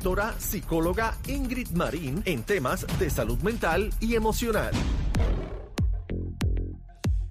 Doctora 0.00 0.34
psicóloga 0.40 1.18
Ingrid 1.28 1.72
Marín 1.72 2.22
en 2.24 2.42
temas 2.42 2.86
de 2.98 3.10
salud 3.10 3.38
mental 3.40 3.92
y 4.00 4.14
emocional. 4.14 4.72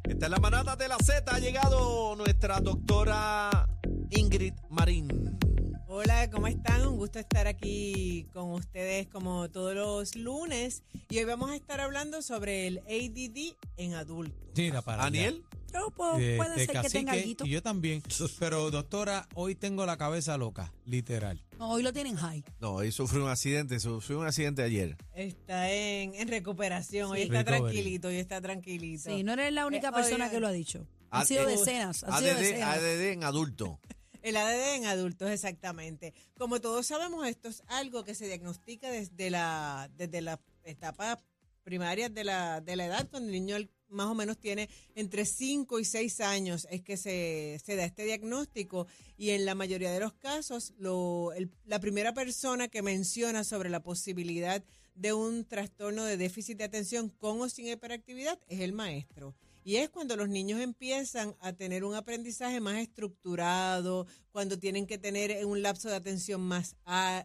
Esta 0.03 0.25
es 0.27 0.29
la 0.31 0.37
manada 0.37 0.75
de 0.75 0.87
la 0.87 0.97
Z. 0.99 1.33
Ha 1.33 1.39
llegado 1.39 2.15
nuestra 2.15 2.59
doctora 2.59 3.67
Ingrid 4.11 4.53
Marín. 4.69 5.39
Hola, 5.87 6.29
¿cómo 6.29 6.45
están? 6.45 6.85
Un 6.85 6.97
gusto 6.97 7.17
estar 7.17 7.47
aquí 7.47 8.27
con 8.33 8.51
ustedes 8.51 9.07
como 9.07 9.49
todos 9.49 9.73
los 9.73 10.15
lunes. 10.15 10.83
Y 11.09 11.17
hoy 11.17 11.23
vamos 11.23 11.49
a 11.49 11.55
estar 11.55 11.81
hablando 11.81 12.21
sobre 12.21 12.67
el 12.67 12.77
ADD 12.85 13.57
en 13.77 13.95
adultos. 13.95 14.51
Mira, 14.55 14.83
para 14.83 15.05
Aniel. 15.05 15.43
Pues, 15.71 16.15
allá. 16.15 16.37
puede 16.37 16.49
De- 16.51 16.55
de 16.59 16.65
ser 16.65 16.81
que 16.81 16.89
tenga 16.89 17.11
algo. 17.13 17.45
y 17.45 17.49
yo 17.49 17.61
también. 17.61 18.01
Pero 18.39 18.71
doctora, 18.71 19.27
hoy 19.35 19.55
tengo 19.55 19.85
la 19.85 19.97
cabeza 19.97 20.37
loca, 20.37 20.73
literal. 20.85 21.43
No, 21.57 21.71
hoy 21.71 21.83
lo 21.83 21.91
tienen 21.93 22.15
high. 22.15 22.43
No, 22.59 22.81
él 22.81 22.91
sufrió 22.91 23.23
un 23.25 23.29
accidente, 23.29 23.79
sufrió 23.79 24.19
un 24.19 24.27
accidente 24.27 24.63
ayer. 24.63 24.95
Está 25.13 25.69
en, 25.71 26.15
en 26.15 26.27
recuperación, 26.27 27.11
hoy 27.11 27.23
está 27.23 27.39
Recovery. 27.43 27.61
tranquilito, 27.63 28.07
hoy 28.07 28.15
está 28.17 28.41
tranquilito. 28.41 29.09
Sí, 29.09 29.23
no 29.23 29.33
eres 29.33 29.51
la 29.53 29.65
única 29.65 29.89
Eh, 29.89 29.93
persona 29.93 30.15
oigan. 30.25 30.31
que 30.31 30.39
lo 30.39 30.47
ha 30.47 30.51
dicho. 30.51 30.87
Ah, 31.11 31.21
Han 31.21 31.25
sido 31.27 31.47
eh, 31.49 31.51
decenas, 31.57 32.03
han 32.03 32.21
sido 32.23 32.35
decenas. 32.35 32.77
ADD 32.77 33.11
en 33.13 33.23
adulto. 33.23 33.79
El 34.21 34.35
ADD 34.35 34.75
en 34.75 34.85
adultos, 34.85 35.29
exactamente. 35.31 36.13
Como 36.37 36.59
todos 36.59 36.85
sabemos, 36.87 37.25
esto 37.27 37.47
es 37.47 37.63
algo 37.67 38.03
que 38.03 38.13
se 38.15 38.27
diagnostica 38.27 38.89
desde 38.91 39.29
la, 39.29 39.89
desde 39.95 40.21
la 40.21 40.39
etapa 40.63 41.19
primaria 41.63 42.09
de 42.09 42.23
la, 42.25 42.59
de 42.61 42.75
la 42.75 42.85
edad, 42.85 43.07
cuando 43.09 43.27
el 43.29 43.33
niño 43.33 43.55
más 43.89 44.07
o 44.07 44.15
menos 44.15 44.37
tiene 44.37 44.69
entre 44.95 45.25
5 45.25 45.79
y 45.79 45.85
6 45.85 46.19
años, 46.21 46.67
es 46.71 46.81
que 46.81 46.97
se, 46.97 47.59
se 47.63 47.75
da 47.75 47.85
este 47.85 48.05
diagnóstico 48.05 48.87
y 49.17 49.31
en 49.31 49.45
la 49.45 49.55
mayoría 49.55 49.91
de 49.91 49.99
los 49.99 50.13
casos, 50.13 50.73
lo, 50.77 51.31
el- 51.33 51.49
la 51.65 51.79
primera 51.79 52.13
persona 52.13 52.67
que 52.67 52.81
menciona 52.81 53.43
sobre 53.43 53.69
la 53.69 53.81
posibilidad 53.81 54.63
de 54.95 55.13
un 55.13 55.45
trastorno 55.45 56.03
de 56.03 56.17
déficit 56.17 56.57
de 56.57 56.65
atención 56.65 57.09
con 57.09 57.39
o 57.41 57.47
sin 57.49 57.67
hiperactividad 57.67 58.37
es 58.47 58.59
el 58.59 58.73
maestro. 58.73 59.33
Y 59.63 59.75
es 59.77 59.89
cuando 59.89 60.15
los 60.15 60.29
niños 60.29 60.59
empiezan 60.61 61.35
a 61.41 61.53
tener 61.53 61.83
un 61.83 61.93
aprendizaje 61.93 62.59
más 62.59 62.77
estructurado, 62.79 64.07
cuando 64.31 64.57
tienen 64.57 64.87
que 64.87 64.97
tener 64.97 65.45
un 65.45 65.61
lapso 65.61 65.89
de 65.89 65.95
atención 65.95 66.41
más, 66.41 66.75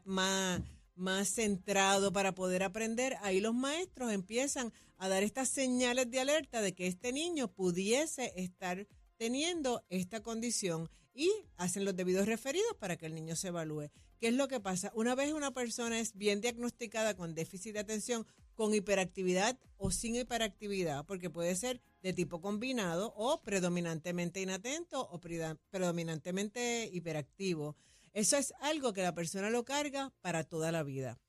más, 0.04 0.60
más 0.96 1.28
centrado 1.28 2.12
para 2.12 2.34
poder 2.34 2.62
aprender, 2.62 3.16
ahí 3.22 3.40
los 3.40 3.54
maestros 3.54 4.12
empiezan 4.12 4.72
a 4.96 5.08
dar 5.08 5.22
estas 5.22 5.48
señales 5.48 6.10
de 6.10 6.20
alerta 6.20 6.62
de 6.62 6.74
que 6.74 6.86
este 6.86 7.12
niño 7.12 7.48
pudiese 7.48 8.32
estar 8.36 8.86
teniendo 9.16 9.84
esta 9.88 10.22
condición 10.22 10.88
y 11.14 11.30
hacen 11.56 11.84
los 11.84 11.96
debidos 11.96 12.26
referidos 12.26 12.76
para 12.78 12.96
que 12.96 13.06
el 13.06 13.14
niño 13.14 13.36
se 13.36 13.48
evalúe. 13.48 13.90
¿Qué 14.20 14.28
es 14.28 14.34
lo 14.34 14.48
que 14.48 14.60
pasa? 14.60 14.90
Una 14.94 15.14
vez 15.14 15.32
una 15.32 15.52
persona 15.52 16.00
es 16.00 16.14
bien 16.16 16.40
diagnosticada 16.40 17.14
con 17.14 17.34
déficit 17.34 17.74
de 17.74 17.80
atención, 17.80 18.26
con 18.54 18.74
hiperactividad 18.74 19.58
o 19.76 19.90
sin 19.90 20.16
hiperactividad, 20.16 21.04
porque 21.06 21.30
puede 21.30 21.54
ser 21.56 21.80
de 22.02 22.12
tipo 22.12 22.40
combinado 22.40 23.12
o 23.16 23.42
predominantemente 23.42 24.40
inatento 24.40 25.08
o 25.10 25.20
predominantemente 25.20 26.88
hiperactivo. 26.92 27.76
Eso 28.14 28.36
es 28.38 28.54
algo 28.60 28.92
que 28.94 29.02
la 29.02 29.14
persona 29.14 29.50
lo 29.50 29.64
carga 29.64 30.12
para 30.22 30.44
toda 30.44 30.72
la 30.72 30.82
vida. 30.82 31.20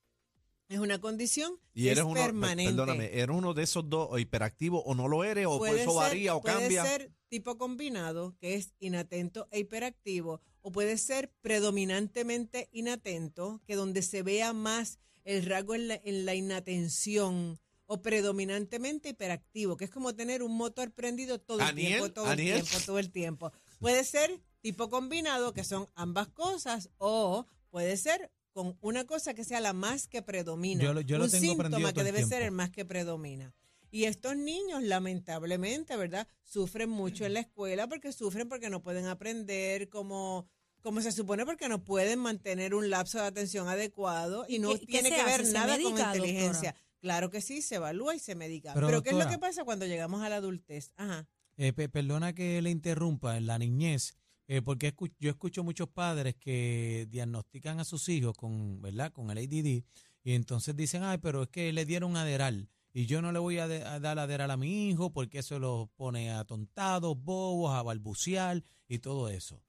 Es 0.68 0.80
una 0.80 1.00
condición 1.00 1.60
Y 1.74 1.88
eres 1.90 2.00
es 2.00 2.06
uno, 2.06 2.16
permanente. 2.16 2.72
perdóname, 2.72 3.06
¿eres 3.14 3.36
uno 3.36 3.54
de 3.54 3.64
esos 3.64 3.88
dos 3.88 4.08
o 4.10 4.18
hiperactivo 4.18 4.82
o 4.84 4.96
no 4.96 5.08
lo 5.08 5.24
eres 5.24 5.46
o 5.48 5.60
pues 5.60 5.82
eso 5.82 5.94
varía 5.96 6.36
o 6.36 6.42
puede 6.42 6.56
cambia? 6.62 6.84
ser 6.84 7.12
tipo 7.28 7.58
combinado, 7.58 8.36
que 8.40 8.56
es 8.56 8.74
inatento 8.80 9.48
e 9.52 9.60
hiperactivo, 9.60 10.42
o 10.62 10.72
puede 10.72 10.98
ser 10.98 11.32
predominantemente 11.42 12.70
inatento, 12.72 13.62
que 13.68 13.76
donde 13.76 14.02
se 14.02 14.24
vea 14.24 14.54
más 14.54 14.98
el 15.24 15.46
rasgo 15.46 15.76
en 15.76 15.88
la, 15.88 16.02
en 16.04 16.26
la 16.26 16.34
inatención, 16.34 17.60
o 17.88 18.02
predominantemente 18.02 19.10
hiperactivo, 19.10 19.78
que 19.78 19.86
es 19.86 19.92
como 19.92 20.16
tener 20.16 20.42
un 20.42 20.56
motor 20.58 20.92
prendido 20.92 21.40
todo 21.40 21.62
el 21.62 21.76
tiempo, 21.76 22.12
todo 22.12 22.26
Aniel. 22.26 22.58
el 22.58 22.64
tiempo, 22.64 22.86
todo 22.86 23.00
el 23.00 23.12
tiempo. 23.12 23.52
Puede 23.80 24.04
ser 24.04 24.42
tipo 24.66 24.90
combinado, 24.90 25.54
que 25.54 25.64
son 25.64 25.88
ambas 25.94 26.28
cosas, 26.30 26.90
o 26.98 27.46
puede 27.70 27.98
ser 27.98 28.32
con 28.52 28.76
una 28.82 29.06
cosa 29.06 29.36
que 29.36 29.44
sea 29.44 29.60
la 29.62 29.74
más 29.74 30.08
que 30.08 30.24
predomina. 30.24 30.84
Yo 30.84 30.92
lo- 30.92 31.02
yo 31.02 31.20
lo 31.20 31.26
un 31.26 31.30
tengo 31.30 31.56
prendido 31.56 31.78
síntoma 31.78 31.94
todo 31.94 32.04
que 32.04 32.10
el 32.10 32.16
debe 32.16 32.26
ser 32.28 32.42
el 32.42 32.52
más 32.52 32.72
que 32.72 32.84
predomina. 32.84 33.54
Y 33.92 34.06
estos 34.06 34.36
niños, 34.36 34.82
lamentablemente, 34.82 35.96
¿verdad? 35.96 36.28
Sufren 36.44 36.90
mucho 36.90 37.26
en 37.26 37.34
la 37.36 37.42
escuela 37.42 37.88
porque 37.88 38.12
sufren 38.12 38.50
porque 38.50 38.72
no 38.72 38.82
pueden 38.82 39.06
aprender 39.06 39.88
como, 39.90 40.48
como 40.82 41.00
se 41.02 41.12
supone, 41.12 41.46
porque 41.46 41.70
no 41.70 41.84
pueden 41.84 42.18
mantener 42.20 42.74
un 42.74 42.90
lapso 42.90 43.20
de 43.20 43.26
atención 43.26 43.68
adecuado 43.68 44.46
y 44.50 44.56
¿Y 44.56 44.60
no 44.60 44.70
qué- 44.72 44.80
tiene 44.88 45.12
que 45.12 45.24
ver 45.24 45.46
nada 45.54 45.74
con 45.78 45.94
medica, 45.94 46.08
inteligencia. 46.16 46.72
doctora? 46.72 46.76
Claro 47.02 47.30
que 47.30 47.42
sí, 47.42 47.62
se 47.62 47.76
evalúa 47.76 48.16
y 48.16 48.20
se 48.20 48.34
medica. 48.34 48.74
Pero, 48.74 48.88
Pero, 48.88 49.04
¿qué 49.04 49.12
es 49.12 49.16
lo 49.16 49.30
que 49.30 49.38
pasa 49.38 49.64
cuando 49.64 49.86
llegamos 49.86 50.24
a 50.24 50.30
la 50.30 50.38
adultez? 50.38 50.92
Ajá. 50.96 51.28
Eh, 51.58 51.72
pe- 51.72 51.88
perdona 51.88 52.34
que 52.34 52.62
le 52.64 52.72
interrumpa, 52.72 53.38
en 53.38 53.46
la 53.48 53.58
niñez, 53.60 54.16
eh, 54.48 54.62
porque 54.62 54.94
yo 55.20 55.30
escucho 55.30 55.64
muchos 55.64 55.90
padres 55.90 56.36
que 56.36 57.08
diagnostican 57.10 57.80
a 57.80 57.86
sus 57.86 58.10
hijos 58.10 58.36
con, 58.38 58.82
¿verdad? 58.82 59.12
con 59.12 59.32
el 59.32 59.38
ADD 59.38 59.84
y 60.24 60.34
entonces 60.34 60.76
dicen, 60.76 61.04
ay, 61.04 61.18
pero 61.18 61.44
es 61.44 61.50
que 61.50 61.72
le 61.74 61.86
dieron 61.86 62.16
Aderal 62.16 62.70
y 62.94 63.08
yo 63.08 63.22
no 63.22 63.32
le 63.32 63.40
voy 63.40 63.58
a, 63.58 63.66
a 63.66 64.00
dar 64.00 64.20
Aderal 64.20 64.52
a 64.52 64.58
mi 64.58 64.90
hijo 64.90 65.12
porque 65.12 65.40
eso 65.40 65.60
los 65.60 65.90
pone 65.92 66.32
atontados, 66.32 67.18
bobos, 67.18 67.76
a 67.76 67.84
balbucear 67.84 68.64
y 68.88 69.00
todo 69.00 69.30
eso. 69.30 69.62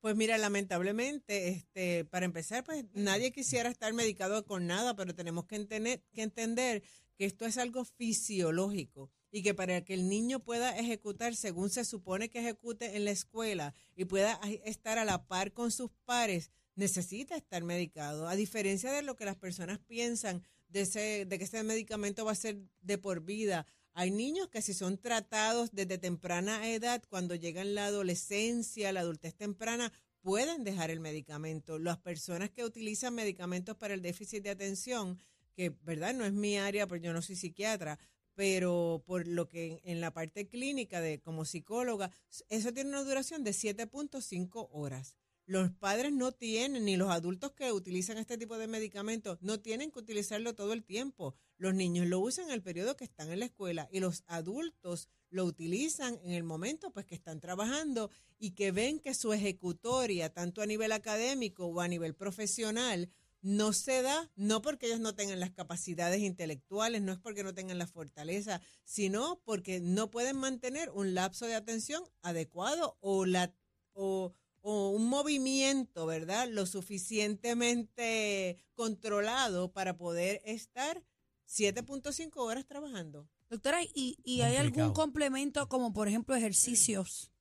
Pues 0.00 0.16
mira, 0.16 0.36
lamentablemente, 0.36 1.48
este, 1.48 2.04
para 2.04 2.26
empezar, 2.26 2.64
pues 2.64 2.84
nadie 2.92 3.30
quisiera 3.30 3.70
estar 3.70 3.92
medicado 3.92 4.44
con 4.44 4.66
nada, 4.66 4.96
pero 4.96 5.14
tenemos 5.14 5.46
que 5.46 5.64
que 6.12 6.22
entender 6.22 6.82
que 7.16 7.24
esto 7.24 7.46
es 7.46 7.56
algo 7.56 7.84
fisiológico 7.84 9.12
y 9.32 9.42
que 9.42 9.54
para 9.54 9.82
que 9.82 9.94
el 9.94 10.08
niño 10.08 10.40
pueda 10.40 10.78
ejecutar 10.78 11.34
según 11.34 11.70
se 11.70 11.84
supone 11.84 12.28
que 12.28 12.38
ejecute 12.38 12.96
en 12.96 13.06
la 13.06 13.10
escuela 13.10 13.74
y 13.96 14.04
pueda 14.04 14.38
estar 14.64 14.98
a 14.98 15.06
la 15.06 15.26
par 15.26 15.52
con 15.52 15.72
sus 15.72 15.90
pares, 16.04 16.50
necesita 16.76 17.34
estar 17.34 17.64
medicado. 17.64 18.28
A 18.28 18.36
diferencia 18.36 18.92
de 18.92 19.02
lo 19.02 19.16
que 19.16 19.24
las 19.24 19.36
personas 19.36 19.78
piensan 19.78 20.44
de, 20.68 20.82
ese, 20.82 21.24
de 21.24 21.38
que 21.38 21.44
ese 21.44 21.62
medicamento 21.62 22.26
va 22.26 22.32
a 22.32 22.36
ser 22.36 22.58
de 22.82 22.98
por 22.98 23.22
vida, 23.22 23.66
hay 23.94 24.10
niños 24.10 24.48
que 24.48 24.62
si 24.62 24.72
son 24.72 24.98
tratados 24.98 25.70
desde 25.72 25.98
temprana 25.98 26.68
edad, 26.70 27.02
cuando 27.08 27.34
llegan 27.34 27.74
la 27.74 27.86
adolescencia, 27.86 28.92
la 28.92 29.00
adultez 29.00 29.34
temprana, 29.34 29.92
pueden 30.22 30.64
dejar 30.64 30.90
el 30.90 31.00
medicamento. 31.00 31.78
Las 31.78 31.98
personas 31.98 32.50
que 32.50 32.64
utilizan 32.64 33.14
medicamentos 33.14 33.76
para 33.76 33.92
el 33.92 34.00
déficit 34.00 34.42
de 34.42 34.50
atención, 34.50 35.18
que 35.54 35.70
verdad 35.82 36.14
no 36.14 36.24
es 36.24 36.32
mi 36.32 36.56
área, 36.56 36.86
porque 36.86 37.06
yo 37.06 37.12
no 37.12 37.20
soy 37.20 37.36
psiquiatra, 37.36 37.98
pero 38.34 39.02
por 39.06 39.26
lo 39.26 39.48
que 39.48 39.80
en, 39.84 40.00
la 40.00 40.12
parte 40.12 40.48
clínica 40.48 41.00
de 41.00 41.20
como 41.20 41.44
psicóloga, 41.44 42.10
eso 42.48 42.72
tiene 42.72 42.90
una 42.90 43.04
duración 43.04 43.44
de 43.44 43.52
7.5 43.52 44.68
horas. 44.72 45.16
Los 45.44 45.72
padres 45.72 46.12
no 46.12 46.30
tienen, 46.30 46.84
ni 46.84 46.96
los 46.96 47.10
adultos 47.10 47.52
que 47.52 47.72
utilizan 47.72 48.16
este 48.16 48.38
tipo 48.38 48.58
de 48.58 48.68
medicamentos, 48.68 49.38
no 49.42 49.60
tienen 49.60 49.90
que 49.90 49.98
utilizarlo 49.98 50.54
todo 50.54 50.72
el 50.72 50.84
tiempo. 50.84 51.34
Los 51.58 51.74
niños 51.74 52.06
lo 52.06 52.20
usan 52.20 52.46
en 52.46 52.52
el 52.52 52.62
periodo 52.62 52.96
que 52.96 53.04
están 53.04 53.30
en 53.30 53.40
la 53.40 53.46
escuela 53.46 53.88
y 53.90 54.00
los 54.00 54.22
adultos 54.28 55.08
lo 55.30 55.44
utilizan 55.44 56.18
en 56.22 56.32
el 56.32 56.44
momento 56.44 56.92
pues 56.92 57.06
que 57.06 57.14
están 57.14 57.40
trabajando 57.40 58.10
y 58.38 58.52
que 58.52 58.70
ven 58.70 59.00
que 59.00 59.14
su 59.14 59.32
ejecutoria, 59.32 60.32
tanto 60.32 60.62
a 60.62 60.66
nivel 60.66 60.92
académico 60.92 61.66
o 61.66 61.80
a 61.80 61.88
nivel 61.88 62.14
profesional, 62.14 63.10
no 63.42 63.72
se 63.72 64.02
da, 64.02 64.30
no 64.36 64.62
porque 64.62 64.86
ellos 64.86 65.00
no 65.00 65.14
tengan 65.14 65.40
las 65.40 65.50
capacidades 65.50 66.20
intelectuales, 66.20 67.02
no 67.02 67.12
es 67.12 67.18
porque 67.18 67.42
no 67.42 67.52
tengan 67.52 67.78
la 67.78 67.88
fortaleza, 67.88 68.60
sino 68.84 69.42
porque 69.44 69.80
no 69.80 70.10
pueden 70.10 70.36
mantener 70.36 70.90
un 70.90 71.14
lapso 71.14 71.46
de 71.46 71.56
atención 71.56 72.02
adecuado 72.22 72.96
o, 73.00 73.26
la, 73.26 73.52
o, 73.92 74.32
o 74.60 74.90
un 74.90 75.08
movimiento, 75.08 76.06
¿verdad? 76.06 76.48
Lo 76.48 76.66
suficientemente 76.66 78.58
controlado 78.74 79.72
para 79.72 79.96
poder 79.96 80.40
estar 80.44 81.04
7.5 81.48 82.36
horas 82.36 82.64
trabajando. 82.66 83.28
Doctora, 83.50 83.82
¿y, 83.82 84.16
y 84.24 84.42
hay 84.42 84.56
algún 84.56 84.92
complemento 84.94 85.68
como 85.68 85.92
por 85.92 86.08
ejemplo 86.08 86.34
ejercicios 86.34 87.31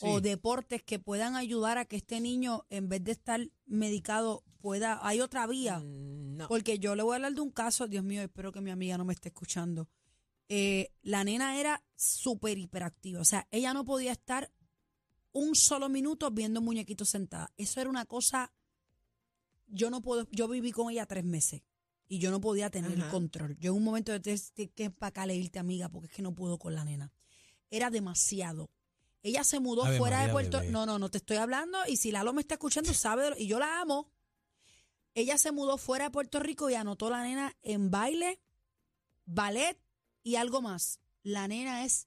o 0.00 0.20
deportes 0.20 0.82
que 0.82 0.98
puedan 0.98 1.36
ayudar 1.36 1.78
a 1.78 1.84
que 1.84 1.96
este 1.96 2.20
niño 2.20 2.66
en 2.70 2.88
vez 2.88 3.04
de 3.04 3.12
estar 3.12 3.40
medicado 3.66 4.42
pueda, 4.60 4.98
hay 5.06 5.20
otra 5.20 5.46
vía? 5.46 5.78
Mm, 5.78 6.36
No. 6.36 6.48
Porque 6.48 6.78
yo 6.80 6.96
le 6.96 7.02
voy 7.04 7.12
a 7.12 7.16
hablar 7.16 7.34
de 7.34 7.40
un 7.40 7.50
caso, 7.50 7.86
Dios 7.86 8.02
mío, 8.02 8.20
espero 8.22 8.50
que 8.50 8.60
mi 8.60 8.70
amiga 8.72 8.98
no 8.98 9.04
me 9.04 9.12
esté 9.12 9.28
escuchando. 9.28 9.88
Eh, 10.48 10.90
la 11.02 11.22
nena 11.22 11.58
era 11.60 11.82
súper 11.94 12.58
hiperactiva, 12.58 13.20
o 13.20 13.24
sea, 13.24 13.46
ella 13.50 13.72
no 13.72 13.84
podía 13.84 14.12
estar 14.12 14.50
un 15.32 15.54
solo 15.54 15.88
minuto 15.88 16.30
viendo 16.30 16.60
muñequitos 16.60 17.08
sentada. 17.08 17.52
Eso 17.56 17.80
era 17.80 17.88
una 17.88 18.04
cosa, 18.04 18.52
yo 19.68 19.90
no 19.90 20.00
puedo, 20.02 20.26
yo 20.32 20.48
viví 20.48 20.72
con 20.72 20.90
ella 20.90 21.06
tres 21.06 21.24
meses 21.24 21.62
y 22.08 22.18
yo 22.18 22.30
no 22.30 22.40
podía 22.40 22.68
tener 22.68 22.92
el 22.92 23.08
control. 23.08 23.56
Yo 23.58 23.70
en 23.70 23.78
un 23.78 23.84
momento 23.84 24.12
de 24.12 24.40
que 24.74 24.84
empacarle 24.84 25.34
irte 25.36 25.58
amiga 25.58 25.88
porque 25.88 26.06
es 26.08 26.12
que 26.12 26.22
no 26.22 26.34
puedo 26.34 26.58
con 26.58 26.74
la 26.74 26.84
nena. 26.84 27.12
Era 27.70 27.90
demasiado. 27.90 28.70
Ella 29.24 29.42
se 29.42 29.58
mudó 29.58 29.84
Ave 29.86 29.96
fuera 29.98 30.18
de 30.18 30.22
María, 30.24 30.32
Puerto 30.32 30.58
bebé. 30.60 30.70
No, 30.70 30.84
no, 30.86 30.98
no 30.98 31.10
te 31.10 31.16
estoy 31.18 31.38
hablando 31.38 31.78
y 31.88 31.96
si 31.96 32.12
Lalo 32.12 32.32
me 32.34 32.42
está 32.42 32.54
escuchando 32.54 32.92
sabe 32.94 33.24
de 33.24 33.30
lo- 33.30 33.38
y 33.38 33.46
yo 33.48 33.58
la 33.58 33.80
amo. 33.80 34.12
Ella 35.14 35.38
se 35.38 35.50
mudó 35.50 35.78
fuera 35.78 36.04
de 36.04 36.10
Puerto 36.10 36.40
Rico 36.40 36.68
y 36.68 36.74
anotó 36.74 37.08
la 37.08 37.22
nena 37.22 37.56
en 37.62 37.90
baile, 37.90 38.38
ballet 39.24 39.78
y 40.22 40.36
algo 40.36 40.60
más. 40.60 41.00
La 41.22 41.48
nena 41.48 41.84
es 41.86 42.06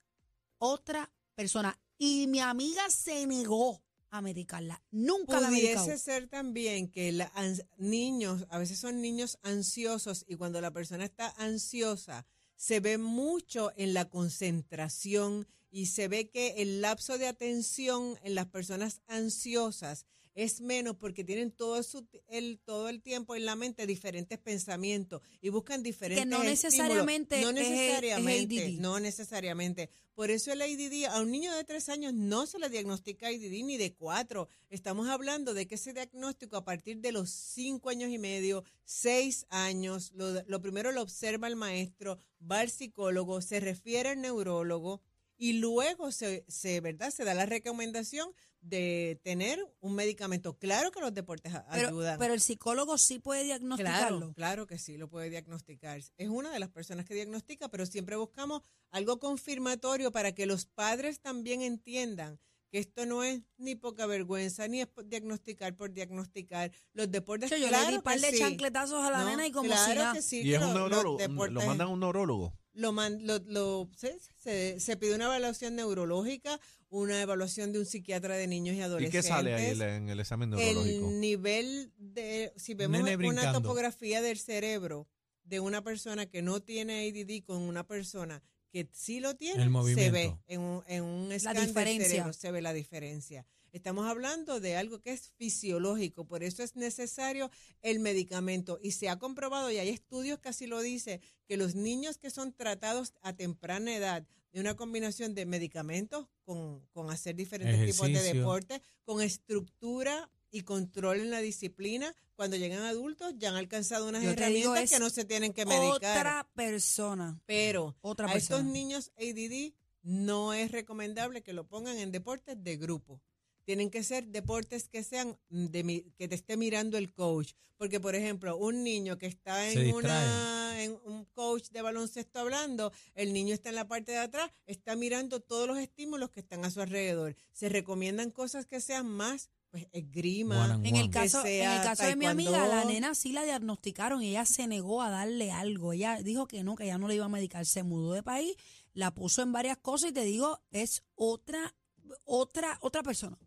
otra 0.60 1.12
persona. 1.34 1.80
Y 1.98 2.28
mi 2.28 2.40
amiga 2.40 2.88
se 2.92 3.26
negó 3.26 3.82
a 4.12 4.22
medicarla. 4.22 4.84
Nunca 4.92 5.40
la 5.42 5.50
medicó. 5.50 5.82
Pudiese 5.84 5.98
ser 5.98 6.28
también 6.28 6.92
que 6.92 7.12
la 7.12 7.32
niños, 7.78 8.46
a 8.52 8.60
veces 8.60 8.78
son 8.80 9.02
niños 9.02 9.40
ansiosos 9.42 10.24
y 10.28 10.36
cuando 10.36 10.62
la 10.62 10.72
persona 10.72 11.04
está 11.06 11.34
ansiosa, 11.38 12.28
se 12.56 12.80
ve 12.80 13.00
mucho 13.00 13.72
en 13.76 13.96
la 13.96 14.06
concentración 14.06 15.48
y 15.70 15.88
se 15.88 16.08
ve 16.08 16.30
que 16.30 16.56
el 16.62 16.82
lapso 16.82 17.18
de 17.18 17.28
atención 17.28 18.18
en 18.24 18.36
las 18.36 18.48
personas 18.48 19.02
ansiosas 19.08 20.06
es 20.34 20.62
menos 20.62 20.96
porque 20.98 21.24
tienen 21.24 21.50
todo 21.52 21.82
su 21.82 22.08
el 22.28 22.60
todo 22.64 22.90
el 22.90 23.02
tiempo 23.02 23.36
en 23.36 23.46
la 23.46 23.56
mente 23.56 23.88
diferentes 23.88 24.38
pensamientos 24.38 25.22
y 25.42 25.50
buscan 25.50 25.82
diferentes 25.82 26.28
no 26.28 26.44
estímulos. 26.44 26.68
necesariamente 26.70 27.42
no 27.42 27.50
es- 27.50 27.58
es 27.58 27.70
necesariamente 27.72 28.56
no 28.80 29.00
necesariamente. 29.00 29.90
Por 30.14 30.30
eso 30.32 30.52
el 30.52 30.62
ADD 30.62 31.06
a 31.08 31.22
un 31.22 31.32
niño 31.32 31.54
de 31.56 31.64
tres 31.64 31.90
años 31.90 32.14
no 32.14 32.46
se 32.46 32.60
le 32.60 32.70
diagnostica 32.70 33.28
ADD 33.28 33.64
ni 33.64 33.78
de 33.78 33.94
cuatro. 33.96 34.48
Estamos 34.70 35.08
hablando 35.10 35.54
de 35.56 35.68
que 35.68 35.76
ese 35.76 35.94
diagnóstico 35.94 36.56
a 36.58 36.66
partir 36.66 37.00
de 37.02 37.12
los 37.12 37.30
cinco 37.32 37.90
años 37.90 38.12
y 38.12 38.18
medio 38.20 38.64
seis 38.86 39.46
años 39.50 40.12
lo, 40.14 40.44
lo 40.44 40.62
primero 40.62 40.92
lo 40.92 41.02
observa 41.02 41.48
el 41.48 41.56
maestro 41.56 42.20
va 42.40 42.60
al 42.60 42.70
psicólogo 42.70 43.42
se 43.42 43.60
refiere 43.60 44.10
al 44.10 44.22
neurólogo 44.22 45.02
y 45.38 45.54
luego 45.54 46.12
se, 46.12 46.44
se, 46.48 46.82
¿verdad? 46.82 47.12
se 47.12 47.24
da 47.24 47.34
la 47.34 47.46
recomendación 47.46 48.30
de 48.60 49.20
tener 49.24 49.60
un 49.80 49.94
medicamento. 49.96 50.58
Claro 50.58 50.92
que 50.92 51.00
los 51.00 51.14
deportes 51.14 51.54
pero, 51.72 51.88
ayudan. 51.90 52.18
pero 52.20 52.34
el 52.34 52.42
psicólogo 52.42 52.98
sí 52.98 53.20
puede 53.20 53.44
diagnosticarlo. 53.44 54.18
Claro, 54.20 54.34
claro 54.34 54.68
que 54.68 54.78
sí, 54.80 54.98
lo 54.98 55.08
puede 55.10 55.30
diagnosticar. 55.30 56.00
Es 56.18 56.28
una 56.30 56.52
de 56.52 56.60
las 56.60 56.70
personas 56.70 57.06
que 57.06 57.14
diagnostica, 57.14 57.70
pero 57.70 57.86
siempre 57.86 58.16
buscamos 58.16 58.64
algo 58.90 59.20
confirmatorio 59.20 60.12
para 60.12 60.34
que 60.34 60.46
los 60.48 60.66
padres 60.66 61.22
también 61.22 61.62
entiendan 61.62 62.40
que 62.70 62.80
esto 62.80 63.06
no 63.06 63.24
es 63.24 63.42
ni 63.58 63.76
poca 63.76 64.06
vergüenza, 64.08 64.68
ni 64.68 64.82
es 64.82 64.90
diagnosticar 65.06 65.76
por 65.78 65.94
diagnosticar. 65.94 66.70
Los 66.94 67.10
deportes, 67.10 67.50
Yo, 67.50 67.56
yo 67.58 67.70
claro 67.70 67.86
le 67.86 67.92
di 67.92 67.98
un 67.98 68.04
par 68.04 68.20
de 68.20 68.32
sí. 68.32 68.40
chancletazos 68.40 69.02
a 69.06 69.12
la 69.12 69.20
No, 69.22 69.30
nena 69.30 69.48
y 69.48 69.52
como 69.52 69.70
claro 69.70 70.12
si 70.12 70.16
que 70.18 70.22
sí, 70.22 70.42
Y 70.42 70.54
es 70.54 70.62
un 70.62 70.74
neurólogo, 70.74 71.18
lo 71.18 71.18
deportes- 71.18 71.66
mandan 71.66 71.88
a 71.88 71.92
un 71.92 72.00
neurólogo. 72.02 72.54
Lo, 72.78 72.92
man- 72.92 73.26
lo, 73.26 73.40
lo- 73.40 73.90
se, 73.96 74.18
se- 74.38 74.80
se 74.80 74.98
pide 74.98 75.16
una 75.16 75.26
evaluación 75.26 75.76
neurológica, 75.76 76.60
una 76.90 77.22
evaluación 77.22 77.74
de 77.74 77.80
un 77.80 77.86
psiquiatra 77.86 78.36
de 78.38 78.48
niños 78.48 78.76
y 78.76 78.80
¿Y 78.80 78.82
adolescentes. 78.82 79.26
qué 79.26 79.28
sale 79.28 79.54
ahí 79.56 79.66
en 79.72 79.72
el- 79.72 79.82
en 79.82 80.10
el 80.10 80.20
examen 80.20 80.50
neurológico? 80.52 81.08
El 81.10 81.20
nivel 81.20 81.92
de, 81.98 82.54
si 82.56 82.74
vemos 82.76 83.00
nene 83.04 83.16
una 83.18 83.18
brincando. 83.18 83.62
topografía 83.62 84.22
del 84.22 84.38
cerebro 84.40 85.08
de 85.44 85.60
una 85.60 85.84
persona 85.84 86.26
que 86.28 86.42
no 86.42 86.62
tiene 86.62 87.08
ADD 87.08 87.44
con 87.46 87.62
una 87.62 87.86
persona 87.86 88.42
que 88.72 88.88
sí 88.92 89.20
lo 89.20 89.36
tiene, 89.36 89.64
El 89.64 89.96
se 89.96 90.12
ve 90.12 90.38
en 90.48 90.62
un, 90.62 90.84
en 90.88 91.04
un 91.04 91.32
escáner 91.32 91.62
del 91.62 91.68
diferencia. 91.70 92.10
cerebro, 92.10 92.34
se 92.34 92.52
ve 92.52 92.62
la 92.62 92.74
diferencia. 92.74 93.46
Estamos 93.72 94.08
hablando 94.08 94.60
de 94.60 94.76
algo 94.76 95.02
que 95.02 95.12
es 95.12 95.30
fisiológico, 95.38 96.26
por 96.26 96.44
eso 96.44 96.64
es 96.64 96.76
necesario 96.76 97.52
el 97.82 98.00
medicamento. 98.00 98.80
Y 98.82 98.92
se 98.92 99.10
ha 99.10 99.20
comprobado, 99.20 99.70
y 99.72 99.78
hay 99.78 99.90
estudios 99.90 100.40
que 100.40 100.50
así 100.50 100.68
lo 100.68 100.82
dice, 100.82 101.22
que 101.46 101.58
los 101.58 101.76
niños 101.76 102.18
que 102.18 102.30
son 102.30 102.54
tratados 102.54 103.14
a 103.22 103.34
temprana 103.34 103.96
edad 103.96 104.26
de 104.52 104.62
una 104.62 104.76
combinación 104.76 105.36
de 105.36 105.46
medicamentos 105.46 106.28
con, 106.44 106.86
con 106.92 107.12
hacer 107.12 107.36
diferentes 107.36 107.94
tipos 107.94 108.08
de 108.08 108.34
deportes, 108.34 108.82
con 109.04 109.22
estructura 109.22 110.32
y 110.52 110.62
control 110.62 111.20
en 111.22 111.30
la 111.30 111.40
disciplina, 111.42 112.14
cuando 112.36 112.56
llegan 112.58 112.84
adultos 112.84 113.34
ya 113.38 113.50
han 113.50 113.56
alcanzado 113.56 114.08
unas 114.08 114.24
Yo 114.24 114.36
te 114.36 114.46
digo, 114.48 114.72
herramientas 114.74 114.92
que 114.92 115.00
no 115.00 115.10
se 115.10 115.26
tienen 115.26 115.54
que 115.54 115.66
medicar. 115.66 115.92
Otra 115.96 116.50
persona. 116.56 117.42
Pero 117.46 117.96
Otra 118.02 118.28
a 118.28 118.36
estos 118.36 118.64
niños 118.64 119.12
ADD 119.18 119.74
no 120.04 120.54
es 120.54 120.72
recomendable 120.72 121.42
que 121.42 121.54
lo 121.54 121.68
pongan 121.68 121.98
en 121.98 122.12
deportes 122.12 122.64
de 122.64 122.78
grupo. 122.78 123.22
Tienen 123.66 123.90
que 123.90 124.04
ser 124.04 124.28
deportes 124.28 124.88
que 124.88 125.04
sean 125.04 125.38
de 125.50 125.84
mi- 125.84 126.04
que 126.18 126.28
te 126.30 126.36
esté 126.36 126.56
mirando 126.56 126.98
el 126.98 127.12
coach, 127.12 127.52
porque 127.76 128.00
por 128.00 128.16
ejemplo, 128.16 128.56
un 128.56 128.84
niño 128.84 129.18
que 129.18 129.26
está 129.26 129.70
en 129.70 129.94
una 129.94 130.82
en 130.82 130.98
un 131.06 131.26
coach 131.34 131.70
de 131.72 131.82
baloncesto 131.82 132.40
hablando, 132.40 132.94
el 133.16 133.34
niño 133.34 133.54
está 133.54 133.70
en 133.70 133.76
la 133.76 133.88
parte 133.88 134.12
de 134.12 134.20
atrás, 134.20 134.52
está 134.68 134.96
mirando 134.96 135.40
todos 135.42 135.68
los 135.68 135.80
estímulos 135.80 136.30
que 136.30 136.40
están 136.40 136.64
a 136.64 136.70
su 136.70 136.80
alrededor. 136.82 137.36
Se 137.52 137.68
recomiendan 137.68 138.30
cosas 138.32 138.68
que 138.68 138.80
sean 138.80 139.08
más 139.08 139.50
pues 139.70 139.88
esgrima, 139.92 140.64
One 140.64 140.74
and 140.74 140.86
En 140.86 140.96
el 140.96 141.04
one. 141.04 141.12
caso, 141.12 141.46
en 141.46 141.70
el 141.70 141.82
caso 141.82 142.04
de 142.06 142.16
mi 142.16 142.26
amiga, 142.26 142.68
la 142.68 142.86
nena 142.86 143.16
sí 143.16 143.32
la 143.32 143.44
diagnosticaron 143.44 144.24
y 144.24 144.30
ella 144.30 144.46
se 144.46 144.68
negó 144.68 145.02
a 145.02 145.10
darle 145.10 145.52
algo. 145.52 145.94
Ella 145.94 146.22
dijo 146.22 146.48
que 146.48 146.64
no, 146.64 146.76
que 146.76 146.86
ella 146.86 146.98
no 146.98 147.08
le 147.08 147.16
iba 147.16 147.26
a 147.26 147.30
medicar. 147.30 147.66
Se 147.66 147.84
mudó 147.84 148.14
de 148.14 148.24
país, 148.24 148.56
la 148.94 149.14
puso 149.14 149.42
en 149.42 149.52
varias 149.52 149.78
cosas 149.78 150.12
y 150.12 150.14
te 150.14 150.24
digo, 150.24 150.62
es 150.72 151.04
otra, 151.16 151.76
otra, 152.24 152.78
otra 152.82 153.04
persona. 153.04 153.38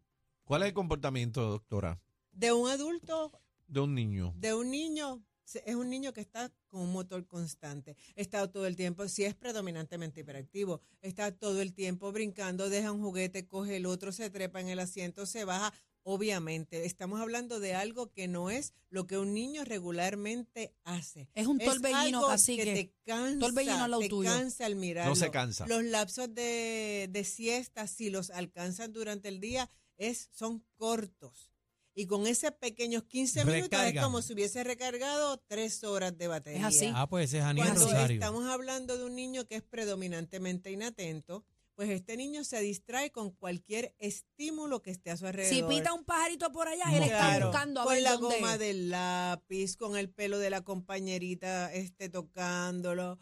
¿Cuál 0.44 0.62
es 0.62 0.68
el 0.68 0.74
comportamiento, 0.74 1.48
doctora, 1.48 2.00
de 2.32 2.52
un 2.52 2.68
adulto 2.68 3.32
de 3.66 3.80
un 3.80 3.94
niño? 3.94 4.34
de 4.36 4.54
un 4.54 4.70
niño 4.70 5.22
es 5.64 5.74
un 5.74 5.90
niño 5.90 6.12
que 6.12 6.20
está 6.20 6.52
con 6.68 6.82
un 6.82 6.92
motor 6.92 7.26
constante, 7.26 7.96
está 8.14 8.50
todo 8.50 8.66
el 8.66 8.76
tiempo, 8.76 9.08
si 9.08 9.24
es 9.24 9.34
predominantemente 9.34 10.20
hiperactivo, 10.20 10.80
está 11.00 11.32
todo 11.32 11.60
el 11.60 11.72
tiempo 11.72 12.12
brincando, 12.12 12.68
deja 12.68 12.92
un 12.92 13.02
juguete, 13.02 13.46
coge 13.46 13.76
el 13.76 13.86
otro, 13.86 14.12
se 14.12 14.30
trepa 14.30 14.60
en 14.60 14.68
el 14.68 14.78
asiento, 14.78 15.26
se 15.26 15.44
baja. 15.44 15.72
Obviamente, 16.02 16.86
estamos 16.86 17.20
hablando 17.20 17.60
de 17.60 17.74
algo 17.74 18.10
que 18.10 18.26
no 18.26 18.50
es 18.50 18.72
lo 18.88 19.06
que 19.06 19.18
un 19.18 19.34
niño 19.34 19.64
regularmente 19.64 20.74
hace. 20.84 21.28
Es 21.34 21.46
un 21.46 21.58
torbellino, 21.58 22.18
algo 22.18 22.28
cacique. 22.28 22.64
que 22.64 22.74
te 22.74 22.94
cansa, 23.04 23.38
Torbellino 23.38 23.84
al 23.84 23.90
lado 23.90 24.00
te 24.00 24.08
tuyo. 24.08 24.30
cansa 24.30 24.66
al 24.66 24.76
mirarlo. 24.76 25.10
No 25.10 25.16
se 25.16 25.30
cansa. 25.30 25.66
Los 25.66 25.84
lapsos 25.84 26.34
de, 26.34 27.08
de 27.10 27.24
siesta, 27.24 27.86
si 27.86 28.10
los 28.10 28.30
alcanzan 28.30 28.92
durante 28.92 29.28
el 29.28 29.40
día, 29.40 29.70
es, 29.98 30.30
son 30.32 30.64
cortos. 30.76 31.50
Y 31.94 32.06
con 32.06 32.26
ese 32.26 32.50
pequeños 32.52 33.02
15 33.04 33.44
minutos 33.44 33.78
es 33.82 34.00
como 34.00 34.22
si 34.22 34.32
hubiese 34.32 34.64
recargado 34.64 35.36
tres 35.46 35.84
horas 35.84 36.16
de 36.16 36.28
batería. 36.28 36.60
Es 36.60 36.76
así. 36.76 36.90
Ah, 36.94 37.06
pues 37.08 37.26
ese 37.26 37.38
es 37.38 37.44
Aniel 37.44 37.66
Cuando 37.66 37.84
Rosario. 37.84 38.14
estamos 38.14 38.46
hablando 38.46 38.96
de 38.96 39.04
un 39.04 39.14
niño 39.16 39.46
que 39.46 39.56
es 39.56 39.62
predominantemente 39.62 40.70
inatento, 40.70 41.44
pues 41.80 41.92
este 41.92 42.14
niño 42.18 42.44
se 42.44 42.60
distrae 42.60 43.10
con 43.10 43.30
cualquier 43.30 43.94
estímulo 43.98 44.82
que 44.82 44.90
esté 44.90 45.10
a 45.10 45.16
su 45.16 45.20
Si 45.22 45.28
alrededor. 45.28 45.70
pita 45.70 45.94
un 45.94 46.04
pajarito 46.04 46.52
por 46.52 46.68
allá, 46.68 46.84
él 46.94 47.04
está 47.04 47.40
buscando 47.46 47.80
a 47.80 47.84
con 47.84 47.94
ver 47.94 48.02
la 48.02 48.16
dónde 48.18 48.36
goma 48.36 48.52
es. 48.52 48.58
del 48.58 48.90
lápiz, 48.90 49.76
con 49.78 49.96
el 49.96 50.10
pelo 50.10 50.38
de 50.38 50.50
la 50.50 50.60
compañerita 50.62 51.72
este 51.72 52.10
tocándolo, 52.10 53.18